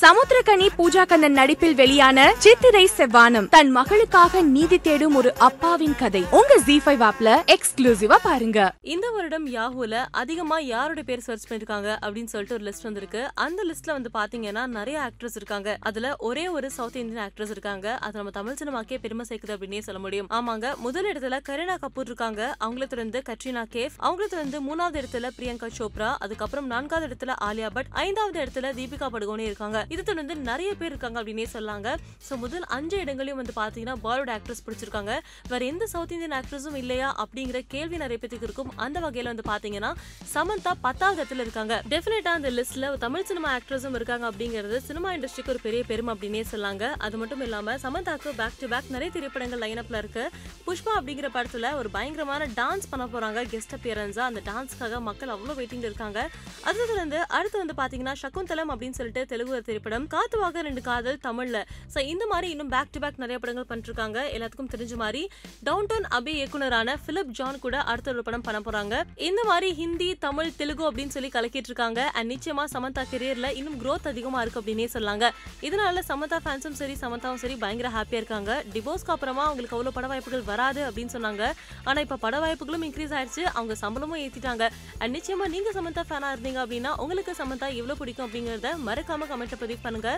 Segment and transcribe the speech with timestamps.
[0.00, 6.24] சமுத்திரகனி பூஜா கண்ணன் நடிப்பில் வெளியான சித்திரை செவ்வானம் தன் மகளுக்காக நீதி தேடும் ஒரு அப்பாவின் கதை.
[6.30, 8.72] உங்க ஜி ஃபைவ் ஆப்ல எக்ஸ்க்ளூசிவா பாருங்க.
[8.80, 13.30] இந்த வருடம் யாஹூல அதிகமா யாரோட பேர் சர்ச் பண்ணிருக்காங்க அப்படின்னு சொல்லிட்டு ஒரு லிஸ்ட் வந்திருக்கு.
[13.34, 15.76] அந்த லிஸ்ட்ல வந்து பாத்தீங்கன்னா நிறைய ஆக்ட்ரஸ் இருக்காங்க.
[15.80, 17.98] அதுல ஒரே ஒரு சவுத் இந்தியன் ஆக்ட்ரஸ் இருக்காங்க.
[18.00, 20.26] அது நம்ம தமிழ் சினிமாக்கே பெருமை சேர்க்குது அப்படின்னே சொல்ல முடியும்.
[20.30, 22.54] ஆமாங்க முதல் இடத்துல கரீனா கபூர் இருக்காங்க.
[22.64, 27.86] அவங்கள தொடர்ந்து கட்ரினா கேஃப் அவங்கள தொடர்ந்து மூணாவது இடத்துல பிரியங்கா சோப்ரா அதுக்கப்புறம் நான்காவது இடத்துல ஆலியா பட்
[27.90, 29.83] ஐந்தாவது இடத்துல தீபிகா படுகோனே இருக்காங்க.
[29.92, 31.88] இது தொடர்ந்து நிறைய பேர் இருக்காங்க அப்படின்னே சொல்லாங்க.
[32.26, 35.12] ஸோ முதல் அஞ்சு இடங்களையும் வந்து பார்த்தீங்கன்னா பாலிவுட் ஆக்ட்ரஸ் பிடிச்சிருக்காங்க.
[35.52, 38.70] வேற எந்த சவுத் இந்தியன் ஆக்ட்ரஸும் இல்லையா அப்படிங்கிற கேள்வி நிறைய பேத்துக்கு இருக்கும்.
[38.86, 39.90] அந்த வகையில் வந்து பார்த்தீங்கன்னா
[40.34, 41.74] சமந்தா பத்தாவது இடத்துல இருக்காங்க.
[41.92, 46.84] டெஃபினட்டா அந்த லிஸ்ட்ல தமிழ் சினிமா ஆக்ட்ரஸும் இருக்காங்க அப்படிங்கிறது சினிமா இண்டஸ்ட்ரிக்கு ஒரு பெரிய பெருமை அப்படின்னே சொல்லாங்க.
[47.06, 50.24] அது மட்டும் இல்லாம சமந்தாக்கு பேக் டு பேக் நிறைய திரைப்படங்கள் லைனப்பில் இருக்கு.
[50.66, 53.40] புஷ்பா அப்படிங்கிற படத்துல ஒரு பயங்கரமான டான்ஸ் பண்ண போறாங்க.
[53.54, 56.20] கெஸ்ட் அப்பியரன்ஸா அந்த டான்ஸ்க்காக மக்கள் அவ்வளவு வெயிட்டிங் இருக்காங்க.
[56.68, 61.58] அது தொடர்ந்து அடுத்து வந்து பாத்தீங்கன்னா சகுந்தலம் அப்படின்னு சொல்லிட்டு தெலுங்கு திரைப்படம் காத்துவாக ரெண்டு காதல் தமிழ்ல.
[61.92, 64.18] ஸோ இந்த மாதிரி இன்னும் பேக் டு பேக் நிறைய படங்கள் பண்ணிருக்காங்க.
[64.34, 65.22] எல்லாத்துக்கும் தெரிஞ்ச மாதிரி
[65.68, 68.94] டவுன் டவுன் அபி இயக்குனரான பிலிப் ஜான் கூட அடுத்த ஒரு படம் பண்ண போறாங்க.
[69.28, 72.02] இந்த மாதிரி ஹிந்தி தமிழ் தெலுங்கு அப்படின்னு சொல்லி கலக்கிட்டு இருக்காங்க.
[72.18, 75.32] அண்ட் நிச்சயமா சமந்தா கெரியர்ல இன்னும் க்ரோத் அதிகமா இருக்கு அப்படின்னே சொல்லாங்க.
[75.68, 78.60] இதனால சமந்தா ஃபேன்ஸும் சரி சமந்தாவும் சரி பயங்கர ஹாப்பியா இருக்காங்க.
[78.76, 81.42] டிவோர்ஸ்க்கு அப்புறமா அவங்களுக்கு அவ்வளவு பட வாய்ப்புகள் வராது அப்படின்னு சொன்னாங்க.
[81.88, 84.70] ஆனா இப்ப பட வாய்ப்புகளும் இன்க்ரீஸ் ஆயிடுச்சு அவங்க சம்பளமும் ஏத்திட்டாங்க.
[85.00, 89.62] அண்ட் நிச்சயமா நீங்க சமந்தா ஃபேனா இருந்தீங்க அப்படின்னா உங்களுக்கு சமந்தா எவ்வளவு பிடிக்கும் அப்படிங்கறத மறக்காம கமெண்ட் கமெண்ட்ல
[89.62, 90.10] பதிவு பண்ணுங்க.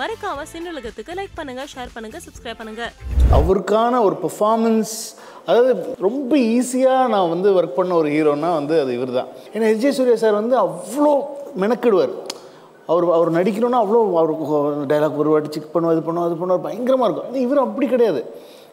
[0.00, 2.82] மறக்காம சின்னலகத்துக்கு லைக் பண்ணுங்க ஷேர் பண்ணுங்க சப்ஸ்கிரைப் பண்ணுங்க.
[3.38, 4.94] அவருக்கான ஒரு பெர்ஃபார்மன்ஸ்
[5.48, 5.72] அதாவது
[6.06, 9.82] ரொம்ப ஈஸியாக நான் வந்து ஒர்க் பண்ண ஒரு ஹீரோனா வந்து அது இவர் தான் ஏன்னா எஸ்.
[9.84, 9.90] ஜே.
[9.98, 11.12] சூர்யா சார் வந்து அவ்வளோ
[11.62, 12.14] மெனக்கிடுவார்.
[12.92, 17.06] அவர் அவர் நடிக்கணும்னா அவ்வளோ அவருக்கு டைலாக் ஒரு வாட்டி செக் பண்ணுவோம் இது பண்ணுவோம் அது பண்ணுவார் பயங்கரமாக
[17.08, 17.28] இருக்கும்.
[17.28, 18.22] ஆனால் இவர் அப்படி கிடையாது.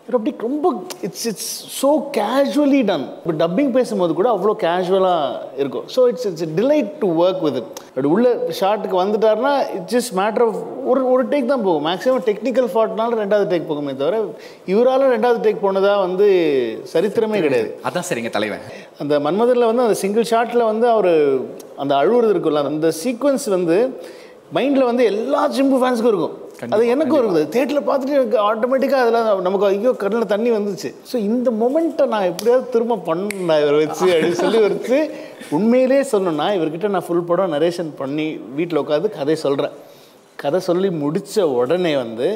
[0.05, 0.67] இவர் அப்படி ரொம்ப
[1.07, 1.49] it's it's
[1.79, 5.85] so casually done இப்போ டப்பிங் பேசும்போது கூட அவ்வளோ கேஷுவலாக இருக்கும்.
[5.95, 7.59] So it's it's delight to work with
[7.95, 10.57] but உள்ள ஷார்ட்டுக்கு வந்துட்டாருன்னா இட்ஸ் ஜஸ்ட் மேட்டர் ஆஃப்
[10.91, 11.85] ஒரு ஒரு டேக் தான் போகும்.
[11.89, 14.23] மேக்ஸிமம் டெக்னிக்கல் ஃபால்ட்னால ரெண்டாவது டேக் போகுமே தவிர
[14.73, 16.27] இவரால் ரெண்டாவது டேக் போனதா வந்து
[16.93, 17.69] சரித்திரமே கிடையாது.
[17.89, 18.65] அதான் சரிங்க தலைவன்.
[19.03, 21.13] அந்த மன்மதரில் வந்து அந்த சிங்கிள் ஷாட்டில் வந்து அவர்
[21.83, 23.77] அந்த அழுவுறது இருக்குல்ல அந்த சீக்வன்ஸ் வந்து
[24.57, 26.37] மைண்டில் வந்து எல்லா சிம்பு ஃபேன்ஸுக்கும் இருக்கும்.
[26.75, 30.89] அது எனக்கும் இருக்குது தேட்டரில் பார்த்துட்டு எனக்கு ஆட்டோமேட்டிக்காக அதில் நமக்கு ஐயோ கண்ணில் தண்ணி வந்துச்சு.
[31.11, 34.97] ஸோ இந்த மொமெண்ட்டை நான் எப்படியாவது திரும்ப பண்ண இவரை வச்சு அப்படின்னு சொல்லி வச்சு
[35.51, 39.75] உண்மையிலே சொல்லணும்னா இவர்கிட்ட நான் ஃபுல் படம் நரேஷன் பண்ணி வீட்டில் உட்காந்து கதை சொல்கிறேன்
[40.35, 42.29] கதை சொல்லி முடித்த உடனே வந்து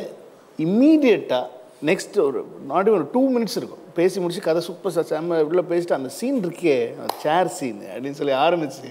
[0.60, 1.46] இம்மீடியட்டாக
[1.86, 3.82] நெக்ஸ்ட் ஒரு நாட் ஒரு டூ மினிட்ஸ் இருக்கும்.
[3.94, 6.76] பேசி முடிச்சு கதை சூப்பர் சார் செம்ம உள்ள பேசிட்டு அந்த சீன் இருக்கே
[7.24, 8.90] சேர் சீன் அப்படின்னு சொல்லி ஆரம்பிச்சு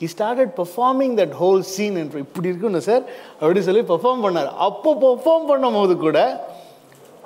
[0.00, 3.02] he started performing that whole scene என்று இப்படி இருக்குன்னு சார்
[3.40, 4.50] அப்படின்னு சொல்லி பெர்ஃபார்ம் பண்ணார்.
[4.68, 6.18] அப்போ பெர்ஃபார்ம் பண்ணும் போது கூட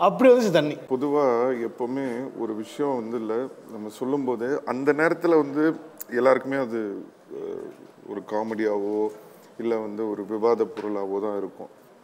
[0.06, 0.76] அப்படி வந்துச்சு தண்ணி.
[0.94, 2.06] பொதுவாக எப்போவுமே
[2.42, 3.38] ஒரு விஷயம் வந்து இல்லை
[3.74, 5.64] நம்ம சொல்லும்போது அந்த நேரத்தில் வந்து
[6.20, 6.80] எல்லாருக்குமே அது
[8.12, 8.96] ஒரு காமெடியாவோ
[9.62, 11.70] இல்லை வந்து ஒரு விவாத பொருளாவோ தான் இருக்கும்.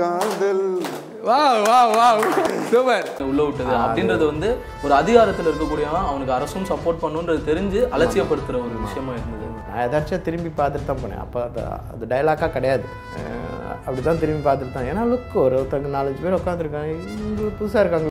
[0.00, 0.64] kadhal.
[1.28, 2.06] வா வா வா
[2.72, 3.06] சூப்பர்.
[3.30, 3.72] உள்ள விட்டது.
[3.84, 4.48] அப்படின்றது வந்து
[4.84, 9.46] ஒரு அதிகாரத்தில் இருக்கக்கூடியவன் அவனுக்கு அரசும் சப்போர்ட் பண்ணுன்றது தெரிஞ்சு அலட்சியப்படுத்துற ஒரு விஷயமா இருந்தது.
[9.68, 11.22] நான் எதாச்சும் திரும்பி பார்த்துட்டு தான் போனேன்.
[11.24, 11.60] அப்போ அது
[11.92, 12.86] அது டைலாக்காக கிடையாது.
[13.86, 14.88] அப்படி தான் திரும்பி பார்த்துட்டு தான்.
[14.90, 18.06] ஏன்னா லுக் ஒரு ஒருத்தங்க நாலஞ்சு பேர் உட்காந்துருக்காங்க இவங்க புதுசாக இருக்காங்க.